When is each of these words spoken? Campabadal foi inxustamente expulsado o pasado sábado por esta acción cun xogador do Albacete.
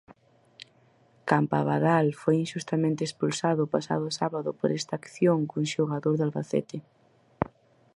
Campabadal 1.29 2.07
foi 2.21 2.35
inxustamente 2.43 3.01
expulsado 3.05 3.59
o 3.63 3.71
pasado 3.75 4.07
sábado 4.19 4.49
por 4.59 4.69
esta 4.79 4.93
acción 5.01 5.39
cun 5.49 5.65
xogador 5.73 6.13
do 6.17 6.25
Albacete. 6.27 6.77